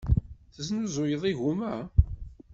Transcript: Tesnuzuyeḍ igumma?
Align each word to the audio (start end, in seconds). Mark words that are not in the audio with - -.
Tesnuzuyeḍ 0.53 1.23
igumma? 1.31 1.73